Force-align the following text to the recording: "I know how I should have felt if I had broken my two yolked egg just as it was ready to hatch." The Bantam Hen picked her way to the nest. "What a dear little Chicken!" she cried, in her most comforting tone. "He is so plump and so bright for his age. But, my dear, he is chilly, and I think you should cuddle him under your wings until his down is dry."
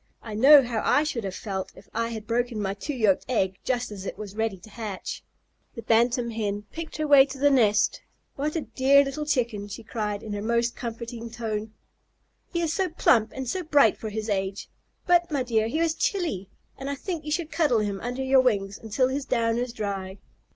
"I 0.23 0.33
know 0.33 0.63
how 0.63 0.81
I 0.83 1.03
should 1.03 1.23
have 1.25 1.35
felt 1.35 1.71
if 1.75 1.87
I 1.93 2.09
had 2.09 2.25
broken 2.25 2.59
my 2.59 2.73
two 2.73 2.95
yolked 2.95 3.23
egg 3.29 3.59
just 3.63 3.91
as 3.91 4.03
it 4.03 4.17
was 4.17 4.35
ready 4.35 4.57
to 4.57 4.69
hatch." 4.71 5.23
The 5.75 5.83
Bantam 5.83 6.31
Hen 6.31 6.63
picked 6.71 6.97
her 6.97 7.05
way 7.05 7.23
to 7.27 7.37
the 7.37 7.51
nest. 7.51 8.01
"What 8.35 8.55
a 8.55 8.61
dear 8.61 9.03
little 9.03 9.27
Chicken!" 9.27 9.67
she 9.67 9.83
cried, 9.83 10.23
in 10.23 10.33
her 10.33 10.41
most 10.41 10.75
comforting 10.75 11.29
tone. 11.29 11.73
"He 12.51 12.61
is 12.63 12.73
so 12.73 12.89
plump 12.89 13.31
and 13.35 13.47
so 13.47 13.61
bright 13.61 13.95
for 13.95 14.09
his 14.09 14.27
age. 14.27 14.69
But, 15.05 15.29
my 15.29 15.43
dear, 15.43 15.67
he 15.67 15.77
is 15.77 15.93
chilly, 15.93 16.49
and 16.79 16.89
I 16.89 16.95
think 16.95 17.23
you 17.23 17.31
should 17.31 17.51
cuddle 17.51 17.81
him 17.81 18.01
under 18.01 18.23
your 18.23 18.41
wings 18.41 18.79
until 18.79 19.07
his 19.09 19.25
down 19.25 19.59
is 19.59 19.71
dry." 19.71 20.17